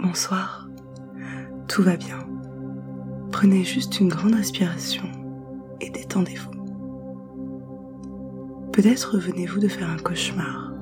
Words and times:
Bonsoir. 0.00 0.68
Tout 1.66 1.82
va 1.82 1.96
bien. 1.96 2.18
Prenez 3.32 3.64
juste 3.64 3.98
une 3.98 4.08
grande 4.08 4.36
respiration 4.36 5.02
et 5.80 5.90
détendez-vous. 5.90 6.52
Peut-être 8.72 9.18
venez-vous 9.18 9.58
de 9.58 9.66
faire 9.66 9.90
un 9.90 9.96
cauchemar, 9.96 10.72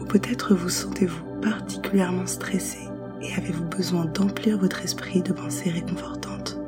ou 0.00 0.04
peut-être 0.06 0.56
vous 0.56 0.68
sentez-vous 0.68 1.40
particulièrement 1.40 2.26
stressé 2.26 2.80
et 3.22 3.32
avez-vous 3.34 3.66
besoin 3.66 4.06
d'emplir 4.06 4.58
votre 4.58 4.82
esprit 4.82 5.22
de 5.22 5.32
pensées 5.32 5.70
réconfortantes. 5.70 6.58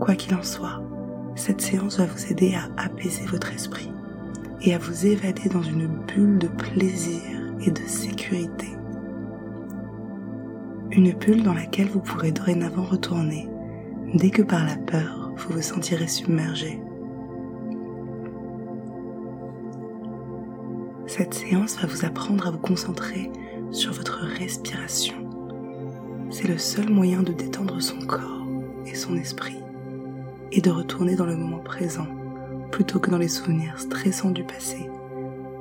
Quoi 0.00 0.16
qu'il 0.16 0.34
en 0.34 0.42
soit, 0.42 0.82
cette 1.34 1.62
séance 1.62 1.96
va 1.96 2.04
vous 2.04 2.26
aider 2.30 2.54
à 2.54 2.68
apaiser 2.76 3.24
votre 3.24 3.50
esprit 3.54 3.90
et 4.60 4.74
à 4.74 4.78
vous 4.78 5.06
évader 5.06 5.48
dans 5.48 5.62
une 5.62 5.86
bulle 5.86 6.38
de 6.38 6.48
plaisir 6.48 7.22
et 7.64 7.70
de 7.70 7.86
sécurité. 7.86 8.68
Une 10.94 11.12
bulle 11.12 11.42
dans 11.42 11.54
laquelle 11.54 11.88
vous 11.88 12.00
pourrez 12.00 12.32
dorénavant 12.32 12.82
retourner 12.82 13.48
dès 14.12 14.28
que 14.28 14.42
par 14.42 14.66
la 14.66 14.76
peur 14.76 15.32
vous 15.36 15.54
vous 15.54 15.62
sentirez 15.62 16.06
submergé. 16.06 16.82
Cette 21.06 21.32
séance 21.32 21.78
va 21.80 21.88
vous 21.88 22.04
apprendre 22.04 22.46
à 22.46 22.50
vous 22.50 22.58
concentrer 22.58 23.30
sur 23.70 23.94
votre 23.94 24.18
respiration. 24.38 25.14
C'est 26.28 26.48
le 26.48 26.58
seul 26.58 26.90
moyen 26.90 27.22
de 27.22 27.32
détendre 27.32 27.80
son 27.80 27.98
corps 28.00 28.46
et 28.84 28.94
son 28.94 29.16
esprit 29.16 29.62
et 30.52 30.60
de 30.60 30.70
retourner 30.70 31.16
dans 31.16 31.26
le 31.26 31.36
moment 31.36 31.60
présent 31.60 32.06
plutôt 32.70 33.00
que 33.00 33.10
dans 33.10 33.16
les 33.16 33.28
souvenirs 33.28 33.80
stressants 33.80 34.30
du 34.30 34.44
passé 34.44 34.90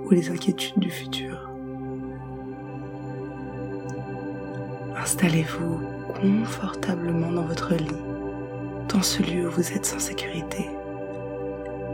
ou 0.03 0.09
les 0.09 0.29
inquiétudes 0.29 0.79
du 0.79 0.89
futur. 0.89 1.50
Installez-vous 5.01 5.79
confortablement 6.21 7.31
dans 7.31 7.45
votre 7.45 7.73
lit, 7.73 7.87
dans 8.87 9.01
ce 9.01 9.23
lieu 9.23 9.47
où 9.47 9.51
vous 9.51 9.71
êtes 9.71 9.85
sans 9.87 9.97
sécurité, 9.97 10.69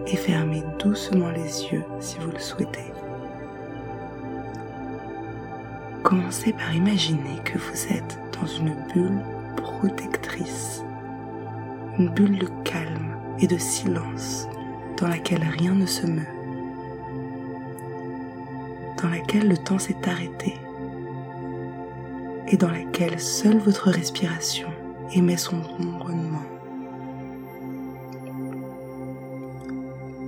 et 0.08 0.18
fermez 0.18 0.62
doucement 0.78 1.30
les 1.30 1.64
yeux 1.72 1.86
si 2.02 2.18
vous 2.20 2.32
le 2.32 2.40
souhaitez. 2.40 2.92
Commencez 6.04 6.52
par 6.52 6.76
imaginer 6.76 7.40
que 7.46 7.58
vous 7.58 7.94
êtes 7.94 8.20
dans 8.42 8.46
une 8.46 8.76
bulle 8.94 9.22
protectrice, 9.56 10.84
une 11.98 12.10
bulle 12.10 12.40
de 12.40 12.50
calme 12.66 13.16
et 13.40 13.48
de 13.48 13.58
silence 13.58 14.50
dans 14.98 15.08
laquelle 15.08 15.46
rien 15.58 15.76
ne 15.76 15.86
se 15.86 16.06
meut, 16.06 16.28
dans 19.02 19.08
laquelle 19.08 19.48
le 19.48 19.58
temps 19.58 19.80
s'est 19.80 19.96
arrêté 20.06 20.56
et 22.50 22.58
dans 22.58 22.72
laquelle 22.72 23.20
seule 23.20 23.58
votre 23.60 23.90
respiration 23.90 24.68
émet 25.14 25.38
son 25.38 25.62
ronronnement. 25.62 26.46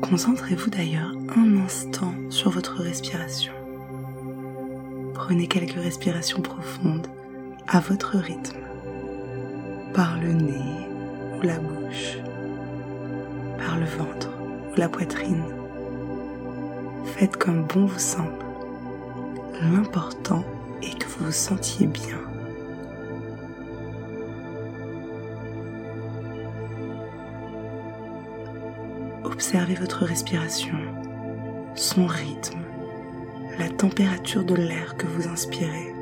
Concentrez-vous 0.02 0.70
d'ailleurs 0.70 1.14
un 1.36 1.58
instant 1.58 2.14
sur 2.30 2.50
votre 2.52 2.82
respiration. 2.82 3.54
Prenez 5.14 5.48
quelques 5.48 5.80
respirations 5.80 6.42
profondes 6.42 7.08
à 7.68 7.80
votre 7.80 8.18
rythme, 8.18 8.58
par 9.94 10.20
le 10.20 10.34
nez 10.34 10.88
ou 11.38 11.42
la 11.44 11.60
bouche, 11.60 12.18
par 13.60 13.78
le 13.78 13.86
ventre 13.86 14.30
ou 14.72 14.80
la 14.80 14.90
poitrine. 14.90 15.44
Faites 17.06 17.38
comme 17.38 17.66
bon 17.66 17.86
vous 17.86 18.00
semble. 18.00 18.46
L'important 19.62 20.44
est 20.82 20.98
que 20.98 21.08
vous 21.08 21.26
vous 21.26 21.32
sentiez 21.32 21.88
bien. 21.88 22.20
Observez 29.24 29.76
votre 29.76 30.06
respiration, 30.06 30.78
son 31.76 32.06
rythme 32.06 32.60
la 33.60 33.68
température 33.68 34.46
de 34.46 34.56
l'air 34.56 34.96
que 34.96 35.06
vous 35.06 35.28
inspirez, 35.28 35.94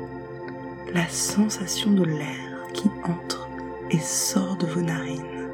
la 0.94 1.08
sensation 1.08 1.90
de 1.90 2.04
l'air 2.04 2.66
qui 2.72 2.88
entre 3.02 3.48
et 3.90 3.98
sort 3.98 4.56
de 4.56 4.66
vos 4.66 4.80
narines. 4.80 5.47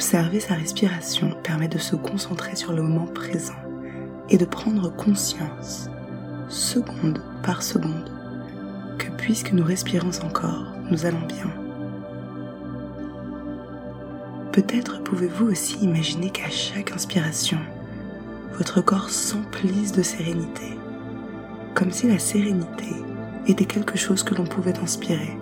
Observer 0.00 0.40
sa 0.40 0.54
respiration 0.54 1.36
permet 1.44 1.68
de 1.68 1.76
se 1.76 1.94
concentrer 1.94 2.56
sur 2.56 2.72
le 2.72 2.80
moment 2.80 3.04
présent 3.04 3.52
et 4.30 4.38
de 4.38 4.46
prendre 4.46 4.88
conscience, 4.88 5.90
seconde 6.48 7.22
par 7.42 7.62
seconde, 7.62 8.10
que 8.96 9.10
puisque 9.18 9.52
nous 9.52 9.62
respirons 9.62 10.12
encore, 10.24 10.72
nous 10.90 11.04
allons 11.04 11.26
bien. 11.26 11.52
Peut-être 14.52 15.02
pouvez-vous 15.02 15.50
aussi 15.50 15.76
imaginer 15.82 16.30
qu'à 16.30 16.48
chaque 16.48 16.92
inspiration, 16.92 17.58
votre 18.54 18.80
corps 18.80 19.10
s'emplisse 19.10 19.92
de 19.92 20.02
sérénité, 20.02 20.78
comme 21.74 21.90
si 21.90 22.08
la 22.08 22.18
sérénité 22.18 22.88
était 23.46 23.66
quelque 23.66 23.98
chose 23.98 24.22
que 24.22 24.34
l'on 24.34 24.46
pouvait 24.46 24.78
inspirer, 24.78 25.36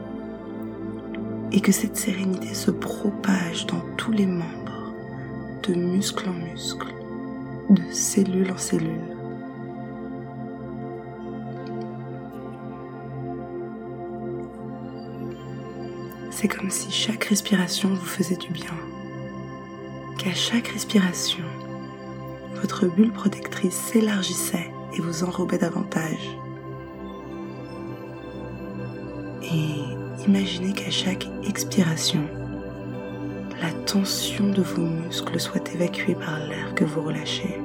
et 1.52 1.60
que 1.60 1.72
cette 1.72 1.96
sérénité 1.96 2.54
se 2.54 2.70
propage 2.70 3.66
dans 3.66 3.80
tous 3.96 4.12
les 4.12 4.26
membres, 4.26 4.92
de 5.62 5.74
muscle 5.74 6.28
en 6.28 6.32
muscle, 6.32 6.94
de 7.70 7.82
cellule 7.90 8.50
en 8.50 8.58
cellule. 8.58 9.00
C'est 16.30 16.48
comme 16.48 16.70
si 16.70 16.90
chaque 16.90 17.24
respiration 17.24 17.88
vous 17.88 18.04
faisait 18.04 18.36
du 18.36 18.50
bien 18.50 18.74
qu'à 20.18 20.34
chaque 20.34 20.68
respiration, 20.68 21.44
votre 22.60 22.86
bulle 22.86 23.12
protectrice 23.12 23.74
s'élargissait 23.74 24.70
et 24.96 25.00
vous 25.00 25.24
enrobait 25.24 25.58
davantage. 25.58 26.38
Imaginez 30.28 30.74
qu'à 30.74 30.90
chaque 30.90 31.26
expiration, 31.48 32.20
la 33.62 33.72
tension 33.86 34.50
de 34.50 34.60
vos 34.60 34.82
muscles 34.82 35.40
soit 35.40 35.66
évacuée 35.74 36.14
par 36.14 36.38
l'air 36.40 36.74
que 36.74 36.84
vous 36.84 37.00
relâchez. 37.00 37.58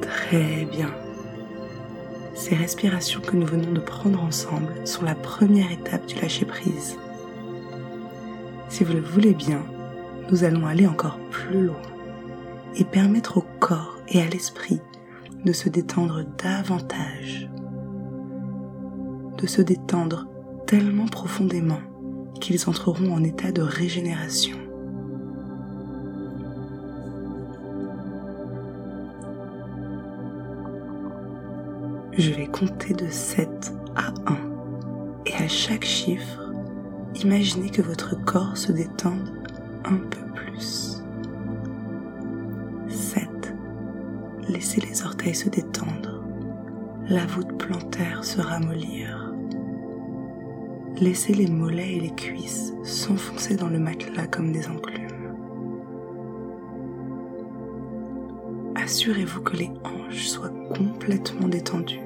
Très 0.00 0.64
bien. 0.64 0.90
Ces 2.34 2.56
respirations 2.56 3.20
que 3.20 3.36
nous 3.36 3.46
venons 3.46 3.72
de 3.72 3.78
prendre 3.78 4.20
ensemble 4.24 4.74
sont 4.84 5.04
la 5.04 5.14
première 5.14 5.70
étape 5.70 6.04
du 6.06 6.16
lâcher-prise. 6.16 6.98
Si 8.68 8.82
vous 8.82 8.94
le 8.94 9.00
voulez 9.00 9.34
bien, 9.34 9.64
nous 10.30 10.44
allons 10.44 10.66
aller 10.66 10.86
encore 10.86 11.18
plus 11.30 11.66
loin 11.66 11.82
et 12.76 12.84
permettre 12.84 13.38
au 13.38 13.44
corps 13.60 13.98
et 14.08 14.20
à 14.20 14.26
l'esprit 14.26 14.80
de 15.44 15.52
se 15.52 15.68
détendre 15.68 16.24
davantage, 16.42 17.48
de 19.38 19.46
se 19.46 19.62
détendre 19.62 20.26
tellement 20.66 21.06
profondément 21.06 21.80
qu'ils 22.40 22.68
entreront 22.68 23.12
en 23.12 23.22
état 23.22 23.52
de 23.52 23.62
régénération. 23.62 24.56
je 32.18 32.30
vais 32.30 32.46
compter 32.46 32.94
de 32.94 33.08
7 33.08 33.72
à 33.96 34.08
1. 34.26 34.36
Et 35.26 35.34
à 35.34 35.48
chaque 35.48 35.84
chiffre, 35.84 36.52
imaginez 37.22 37.70
que 37.70 37.82
votre 37.82 38.14
corps 38.24 38.56
se 38.56 38.72
détende 38.72 39.43
un 39.84 39.96
peu 39.96 40.20
plus. 40.34 41.02
7. 42.88 43.54
Laissez 44.48 44.80
les 44.80 45.04
orteils 45.04 45.34
se 45.34 45.48
détendre. 45.48 46.22
La 47.08 47.26
voûte 47.26 47.58
plantaire 47.58 48.24
se 48.24 48.40
ramollir. 48.40 49.32
Laissez 51.00 51.34
les 51.34 51.48
mollets 51.48 51.96
et 51.96 52.00
les 52.00 52.14
cuisses 52.14 52.72
s'enfoncer 52.82 53.56
dans 53.56 53.68
le 53.68 53.78
matelas 53.78 54.26
comme 54.26 54.52
des 54.52 54.68
enclumes. 54.68 55.00
Assurez-vous 58.76 59.40
que 59.40 59.56
les 59.56 59.70
hanches 59.84 60.26
soient 60.26 60.52
complètement 60.74 61.48
détendues 61.48 62.04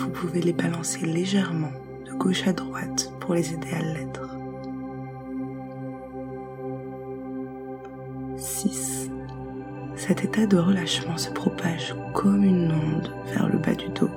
vous 0.00 0.08
pouvez 0.08 0.40
les 0.40 0.52
balancer 0.52 1.04
légèrement 1.06 1.72
de 2.06 2.12
gauche 2.12 2.46
à 2.46 2.52
droite 2.52 3.12
pour 3.20 3.34
les 3.34 3.52
aider 3.52 3.70
à 3.72 3.82
l'être. 3.82 4.29
Cet 10.00 10.24
état 10.24 10.46
de 10.46 10.56
relâchement 10.56 11.18
se 11.18 11.28
propage 11.28 11.94
comme 12.14 12.42
une 12.42 12.72
onde 12.72 13.12
vers 13.26 13.46
le 13.50 13.58
bas 13.58 13.74
du 13.74 13.90
dos, 13.90 14.10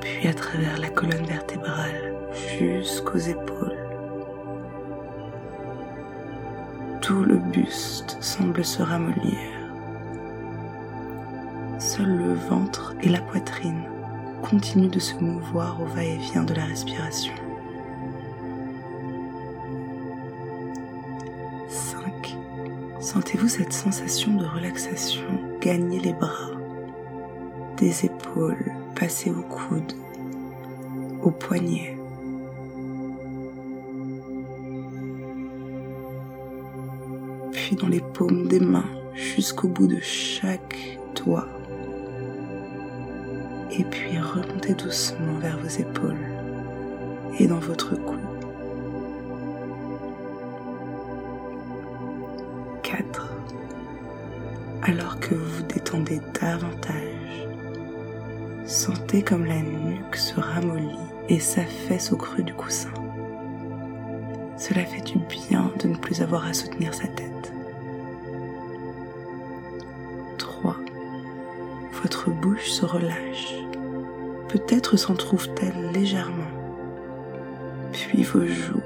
puis 0.00 0.26
à 0.26 0.34
travers 0.34 0.76
la 0.80 0.88
colonne 0.88 1.24
vertébrale 1.24 2.14
jusqu'aux 2.58 3.16
épaules. 3.16 3.78
Tout 7.00 7.22
le 7.22 7.36
buste 7.36 8.16
semble 8.20 8.64
se 8.64 8.82
ramollir. 8.82 9.38
Seul 11.78 12.08
le 12.08 12.34
ventre 12.34 12.96
et 13.02 13.08
la 13.08 13.20
poitrine 13.20 13.84
continuent 14.42 14.90
de 14.90 14.98
se 14.98 15.14
mouvoir 15.14 15.80
au 15.80 15.86
va-et-vient 15.86 16.42
de 16.42 16.54
la 16.54 16.64
respiration. 16.64 17.34
Sentez-vous 23.14 23.46
cette 23.46 23.72
sensation 23.72 24.34
de 24.34 24.44
relaxation? 24.44 25.22
Gagner 25.60 26.00
les 26.00 26.14
bras, 26.14 26.50
des 27.76 28.06
épaules 28.06 28.72
passer 28.96 29.30
au 29.30 29.42
coude, 29.42 29.92
aux 31.22 31.30
poignets. 31.30 31.96
Puis 37.52 37.76
dans 37.76 37.86
les 37.86 38.00
paumes 38.00 38.48
des 38.48 38.58
mains 38.58 38.90
jusqu'au 39.14 39.68
bout 39.68 39.86
de 39.86 40.00
chaque 40.00 40.98
doigt 41.14 41.46
et 43.70 43.84
puis 43.84 44.18
remontez 44.18 44.74
doucement 44.74 45.38
vers 45.40 45.56
vos 45.58 45.68
épaules 45.68 46.26
et 47.38 47.46
dans 47.46 47.60
votre 47.60 47.94
cou. 47.94 48.33
4. 52.96 53.32
Alors 54.82 55.18
que 55.18 55.34
vous 55.34 55.56
vous 55.56 55.62
détendez 55.62 56.20
davantage, 56.40 57.48
sentez 58.66 59.22
comme 59.22 59.44
la 59.44 59.60
nuque 59.60 60.16
se 60.16 60.38
ramollit 60.38 60.98
et 61.28 61.40
s'affaisse 61.40 62.12
au 62.12 62.16
creux 62.16 62.42
du 62.42 62.54
coussin. 62.54 62.92
Cela 64.56 64.84
fait 64.84 65.00
du 65.00 65.18
bien 65.18 65.72
de 65.80 65.88
ne 65.88 65.96
plus 65.96 66.22
avoir 66.22 66.46
à 66.46 66.52
soutenir 66.52 66.94
sa 66.94 67.08
tête. 67.08 67.52
3. 70.38 70.76
Votre 72.02 72.30
bouche 72.30 72.70
se 72.70 72.84
relâche 72.84 73.54
peut-être 74.48 74.96
s'en 74.96 75.14
trouve-t-elle 75.14 75.90
légèrement. 75.92 76.52
Puis 77.90 78.22
vos 78.22 78.46
joues, 78.46 78.80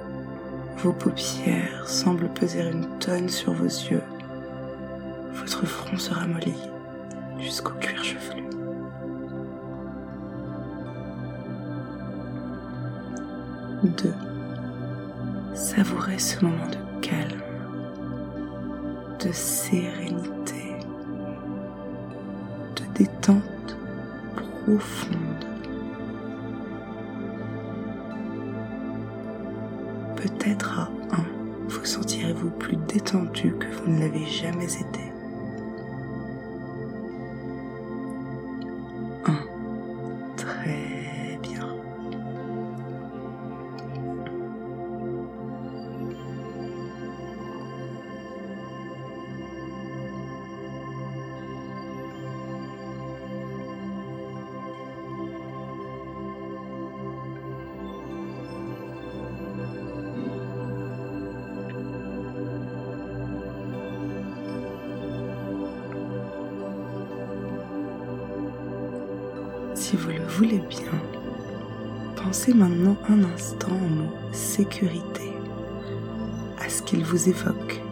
vos 0.78 0.92
paupières 0.92 1.88
semblent 1.88 2.28
peser 2.28 2.60
une 2.60 2.86
tonne 3.00 3.28
sur 3.28 3.52
vos 3.52 3.64
yeux. 3.64 4.02
Votre 5.32 5.66
front 5.66 5.96
se 5.96 6.14
ramollit 6.14 6.54
jusqu'au 7.40 7.72
cuir 7.80 8.04
chevelu. 8.04 8.44
Deux. 13.82 14.14
Savourez 15.54 16.18
ce 16.18 16.44
moment 16.44 16.68
de 16.68 17.00
calme, 17.00 17.42
de 19.18 19.32
sérénité, 19.32 20.76
de 22.76 22.82
détente 22.94 23.76
profonde. 24.36 25.37
Peut-être 30.48 30.78
à 30.78 30.90
un, 31.12 31.24
vous 31.68 31.84
sentirez-vous 31.84 32.50
plus 32.50 32.76
détendu 32.76 33.54
que 33.58 33.66
vous 33.66 33.90
ne 33.90 34.00
l'avez 34.00 34.24
jamais 34.26 34.64
été. 34.64 35.08
si 40.58 40.74
vous 40.74 40.97
voulez 70.38 70.62
bien, 70.70 70.92
pensez 72.14 72.54
maintenant 72.54 72.96
un 73.08 73.24
instant 73.24 73.72
au 73.72 73.88
mot 73.88 74.12
sécurité, 74.30 75.32
à 76.60 76.68
ce 76.68 76.80
qu'il 76.82 77.04
vous 77.04 77.28
évoque. 77.28 77.82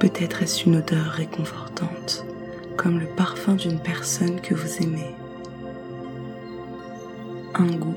Peut-être 0.00 0.42
est-ce 0.42 0.64
une 0.64 0.78
odeur 0.78 1.06
réconfortante, 1.06 2.26
comme 2.76 2.98
le 2.98 3.06
parfum 3.06 3.54
d'une 3.54 3.78
personne 3.78 4.40
que 4.40 4.54
vous 4.54 4.82
aimez. 4.82 5.14
Un 7.54 7.76
goût, 7.76 7.94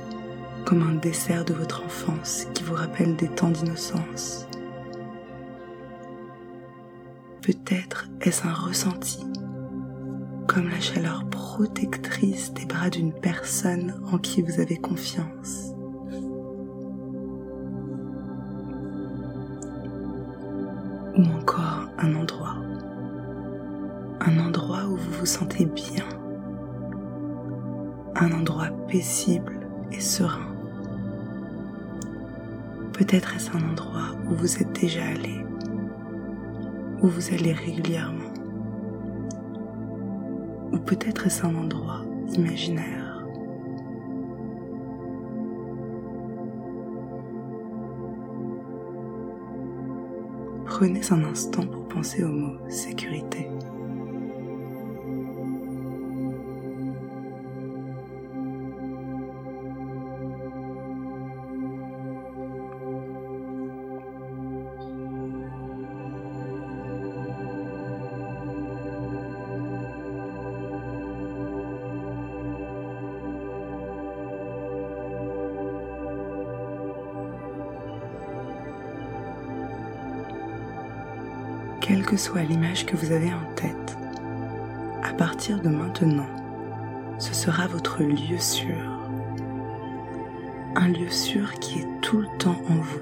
comme 0.64 0.84
un 0.84 1.00
dessert 1.00 1.44
de 1.44 1.56
votre 1.56 1.84
enfance 1.84 2.46
qui 2.54 2.62
vous 2.62 2.76
rappelle 2.76 3.16
des 3.16 3.30
temps 3.30 3.50
d'innocence. 3.50 4.46
Peut-être 7.42 8.06
est-ce 8.22 8.46
un 8.46 8.54
ressenti 8.54 9.26
comme 10.50 10.68
la 10.68 10.80
chaleur 10.80 11.26
protectrice 11.30 12.52
des 12.56 12.66
bras 12.66 12.90
d'une 12.90 13.14
personne 13.14 14.02
en 14.12 14.18
qui 14.18 14.42
vous 14.42 14.60
avez 14.60 14.78
confiance. 14.78 15.76
Ou 21.16 21.24
encore 21.38 21.88
un 22.00 22.16
endroit. 22.16 22.56
Un 24.22 24.40
endroit 24.40 24.86
où 24.88 24.96
vous 24.96 25.20
vous 25.20 25.26
sentez 25.28 25.66
bien. 25.66 26.06
Un 28.16 28.32
endroit 28.32 28.70
paisible 28.88 29.60
et 29.92 30.00
serein. 30.00 30.56
Peut-être 32.94 33.36
est-ce 33.36 33.52
un 33.52 33.70
endroit 33.70 34.16
où 34.28 34.34
vous 34.34 34.58
êtes 34.58 34.82
déjà 34.82 35.04
allé, 35.06 35.46
où 37.04 37.08
vous 37.08 37.34
allez 37.36 37.54
régulièrement 37.54 38.29
peut-être 40.86 41.28
est-ce 41.28 41.46
un 41.46 41.56
endroit 41.56 42.04
imaginaire. 42.34 43.26
Prenez 50.66 51.02
un 51.12 51.24
instant 51.26 51.66
pour 51.66 51.88
penser 51.88 52.24
au 52.24 52.30
mot 52.30 52.58
sécurité. 52.70 53.50
Quelle 81.90 82.06
que 82.06 82.18
soit 82.18 82.44
l'image 82.44 82.86
que 82.86 82.96
vous 82.96 83.12
avez 83.12 83.34
en 83.34 83.54
tête, 83.56 83.98
à 85.02 85.12
partir 85.12 85.60
de 85.60 85.70
maintenant, 85.70 86.30
ce 87.18 87.34
sera 87.34 87.66
votre 87.66 88.04
lieu 88.04 88.38
sûr. 88.38 88.76
Un 90.76 90.90
lieu 90.90 91.10
sûr 91.10 91.52
qui 91.56 91.80
est 91.80 91.88
tout 92.02 92.20
le 92.20 92.28
temps 92.38 92.62
en 92.70 92.76
vous, 92.76 93.02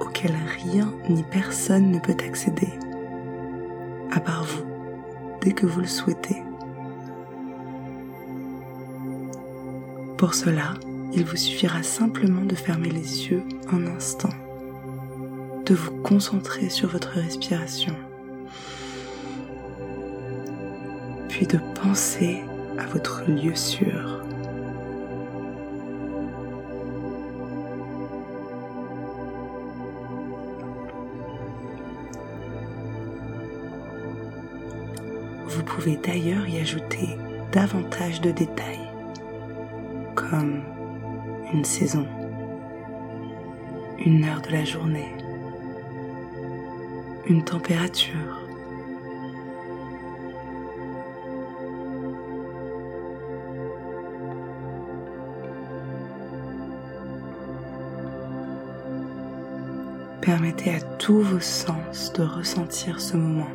auquel 0.00 0.32
rien 0.64 0.92
ni 1.08 1.22
personne 1.22 1.92
ne 1.92 2.00
peut 2.00 2.16
accéder, 2.18 2.72
à 4.10 4.18
part 4.18 4.42
vous, 4.42 4.64
dès 5.40 5.52
que 5.52 5.66
vous 5.66 5.82
le 5.82 5.86
souhaitez. 5.86 6.42
Pour 10.18 10.34
cela, 10.34 10.74
il 11.12 11.24
vous 11.24 11.36
suffira 11.36 11.84
simplement 11.84 12.44
de 12.44 12.56
fermer 12.56 12.90
les 12.90 13.28
yeux 13.28 13.44
un 13.72 13.86
instant 13.86 14.30
de 15.70 15.76
vous 15.76 16.02
concentrer 16.02 16.68
sur 16.68 16.88
votre 16.88 17.10
respiration, 17.10 17.94
puis 21.28 21.46
de 21.46 21.60
penser 21.80 22.42
à 22.76 22.86
votre 22.86 23.22
lieu 23.30 23.54
sûr. 23.54 24.24
Vous 35.46 35.62
pouvez 35.62 35.96
d'ailleurs 35.98 36.48
y 36.48 36.58
ajouter 36.58 37.16
davantage 37.52 38.20
de 38.20 38.32
détails, 38.32 38.88
comme 40.16 40.62
une 41.52 41.64
saison, 41.64 42.08
une 44.04 44.24
heure 44.24 44.42
de 44.42 44.50
la 44.50 44.64
journée, 44.64 45.19
une 47.30 47.44
température, 47.44 48.40
Permettez 60.20 60.74
à 60.74 60.80
tous 60.98 61.22
vos 61.22 61.40
sens 61.40 62.12
de 62.12 62.22
ressentir 62.22 63.00
ce 63.00 63.16
moment. 63.16 63.48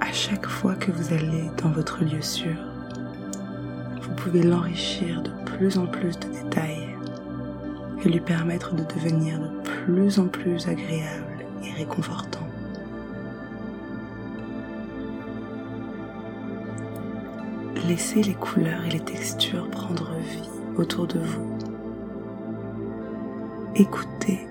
À 0.00 0.12
chaque 0.12 0.46
fois 0.46 0.74
que 0.74 0.92
vous 0.92 1.14
allez 1.14 1.50
dans 1.62 1.70
votre 1.70 2.04
lieu 2.04 2.20
sûr, 2.20 2.54
vous 4.02 4.14
pouvez 4.16 4.42
l'enrichir 4.42 5.22
de 5.22 5.30
plus 5.44 5.78
en 5.78 5.86
plus 5.86 6.18
de 6.20 6.28
détails 6.28 6.91
et 8.04 8.08
lui 8.08 8.20
permettre 8.20 8.74
de 8.74 8.84
devenir 8.84 9.38
de 9.38 9.48
plus 9.62 10.18
en 10.18 10.26
plus 10.26 10.66
agréable 10.68 11.46
et 11.64 11.72
réconfortant. 11.72 12.46
Laissez 17.88 18.22
les 18.22 18.34
couleurs 18.34 18.84
et 18.86 18.90
les 18.90 19.00
textures 19.00 19.68
prendre 19.70 20.14
vie 20.16 20.48
autour 20.76 21.06
de 21.06 21.18
vous 21.18 21.52
Écoutez 23.74 24.46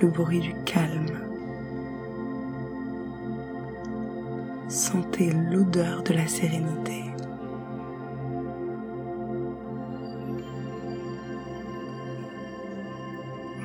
le 0.00 0.08
bruit 0.08 0.40
du 0.40 0.54
calme. 0.64 1.20
Sentez 4.68 5.30
l'odeur 5.30 6.02
de 6.02 6.14
la 6.14 6.26
sérénité. 6.26 7.11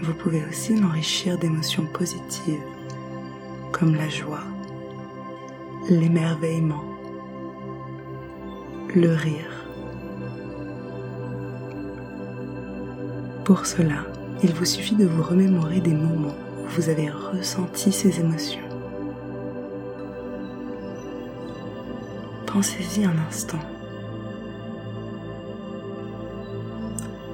Vous 0.07 0.13
pouvez 0.13 0.41
aussi 0.49 0.73
l'enrichir 0.73 1.37
d'émotions 1.37 1.85
positives 1.85 2.63
comme 3.73 3.93
la 3.93 4.07
joie, 4.07 4.45
l'émerveillement, 5.89 6.81
le 8.95 9.13
rire. 9.13 9.65
Pour 13.43 13.65
cela, 13.65 14.05
il 14.41 14.53
vous 14.53 14.63
suffit 14.63 14.95
de 14.95 15.05
vous 15.05 15.23
remémorer 15.23 15.81
des 15.81 15.93
moments 15.93 16.37
où 16.63 16.67
vous 16.69 16.87
avez 16.87 17.09
ressenti 17.09 17.91
ces 17.91 18.21
émotions. 18.21 18.61
Pensez-y 22.45 23.03
un 23.03 23.17
instant. 23.27 23.59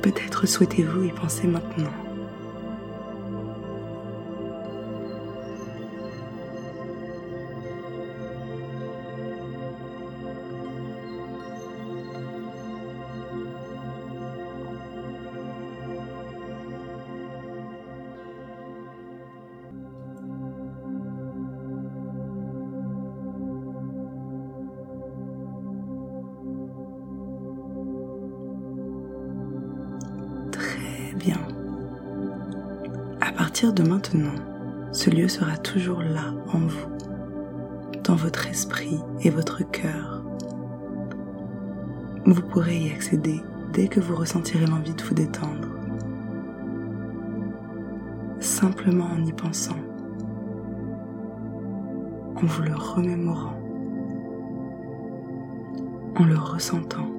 Peut-être 0.01 0.47
souhaitez-vous 0.47 1.03
y 1.03 1.11
penser 1.11 1.45
maintenant. 1.45 2.02
Bien. 31.23 31.39
À 33.21 33.31
partir 33.31 33.71
de 33.73 33.83
maintenant, 33.83 34.35
ce 34.91 35.09
lieu 35.09 35.27
sera 35.29 35.55
toujours 35.57 36.01
là 36.01 36.33
en 36.53 36.59
vous, 36.59 36.89
dans 38.03 38.15
votre 38.15 38.47
esprit 38.47 38.99
et 39.21 39.29
votre 39.29 39.63
cœur. 39.71 40.21
Vous 42.25 42.41
pourrez 42.41 42.77
y 42.77 42.91
accéder 42.91 43.41
dès 43.71 43.87
que 43.87 44.01
vous 44.01 44.15
ressentirez 44.15 44.65
l'envie 44.65 44.93
de 44.93 45.03
vous 45.03 45.13
détendre. 45.13 45.69
Simplement 48.39 49.05
en 49.05 49.23
y 49.23 49.31
pensant, 49.31 49.79
en 52.35 52.45
vous 52.45 52.63
le 52.63 52.75
remémorant, 52.75 53.59
en 56.17 56.25
le 56.25 56.37
ressentant. 56.37 57.12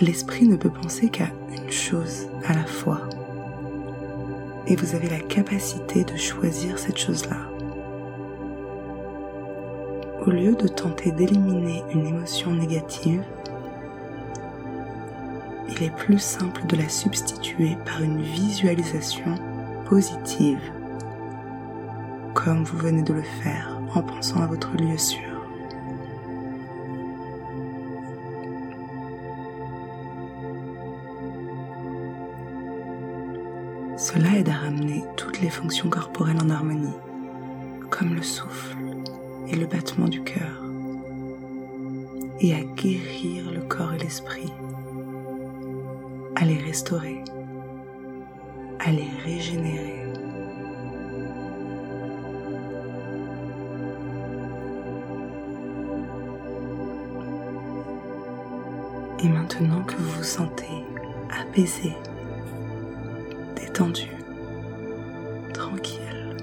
L'esprit 0.00 0.46
ne 0.46 0.56
peut 0.56 0.70
penser 0.70 1.08
qu'à 1.08 1.28
une 1.56 1.70
chose 1.70 2.28
à 2.46 2.54
la 2.54 2.64
fois. 2.64 3.00
Et 4.66 4.76
vous 4.76 4.94
avez 4.94 5.08
la 5.08 5.20
capacité 5.20 6.04
de 6.04 6.16
choisir 6.16 6.78
cette 6.78 6.98
chose-là. 6.98 7.36
Au 10.26 10.30
lieu 10.30 10.54
de 10.54 10.66
tenter 10.66 11.12
d'éliminer 11.12 11.82
une 11.92 12.06
émotion 12.06 12.52
négative, 12.52 13.22
il 15.68 15.82
est 15.82 15.94
plus 15.94 16.18
simple 16.18 16.66
de 16.66 16.76
la 16.76 16.88
substituer 16.88 17.76
par 17.84 18.02
une 18.02 18.22
visualisation 18.22 19.34
positive, 19.84 20.60
comme 22.34 22.64
vous 22.64 22.78
venez 22.78 23.02
de 23.02 23.14
le 23.14 23.22
faire 23.22 23.80
en 23.94 24.02
pensant 24.02 24.42
à 24.42 24.46
votre 24.46 24.76
lieu 24.76 24.98
sûr. 24.98 25.35
Cela 34.16 34.38
aide 34.38 34.48
à 34.48 34.54
ramener 34.54 35.04
toutes 35.18 35.42
les 35.42 35.50
fonctions 35.50 35.90
corporelles 35.90 36.40
en 36.42 36.48
harmonie, 36.48 36.96
comme 37.90 38.14
le 38.14 38.22
souffle 38.22 38.78
et 39.46 39.54
le 39.54 39.66
battement 39.66 40.08
du 40.08 40.22
cœur, 40.22 40.62
et 42.40 42.54
à 42.54 42.62
guérir 42.62 43.50
le 43.52 43.60
corps 43.60 43.92
et 43.92 43.98
l'esprit, 43.98 44.50
à 46.34 46.46
les 46.46 46.56
restaurer, 46.56 47.22
à 48.80 48.90
les 48.90 49.10
régénérer. 49.26 50.06
Et 59.22 59.28
maintenant 59.28 59.82
que 59.82 59.96
vous 59.96 60.10
vous 60.10 60.24
sentez 60.24 60.86
apaisé, 61.38 61.92
détendu, 63.76 64.08
tranquille. 65.52 66.34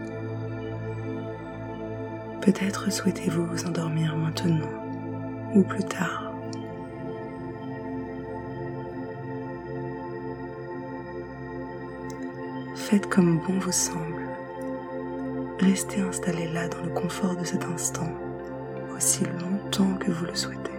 Peut-être 2.42 2.92
souhaitez-vous 2.92 3.44
vous 3.48 3.66
endormir 3.66 4.16
maintenant 4.16 4.70
ou 5.56 5.64
plus 5.64 5.84
tard. 5.84 6.32
Faites 12.76 13.10
comme 13.10 13.40
bon 13.40 13.58
vous 13.58 13.72
semble. 13.72 14.28
Restez 15.60 16.02
installé 16.02 16.48
là 16.50 16.68
dans 16.68 16.84
le 16.84 16.92
confort 16.92 17.36
de 17.36 17.46
cet 17.46 17.64
instant 17.66 18.12
aussi 18.96 19.24
longtemps 19.42 19.96
que 19.96 20.12
vous 20.12 20.26
le 20.26 20.36
souhaitez. 20.36 20.73